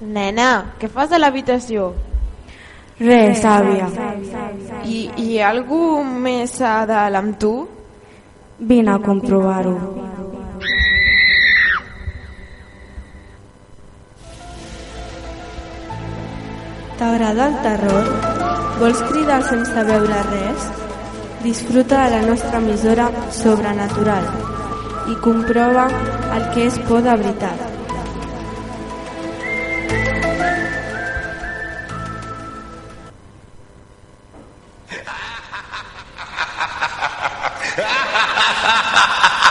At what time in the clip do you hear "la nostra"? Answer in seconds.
22.16-22.60